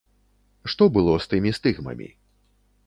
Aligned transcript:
Што 0.73 0.87
было 0.95 1.13
з 1.27 1.31
тымі 1.35 1.55
стыгмамі? 1.59 2.13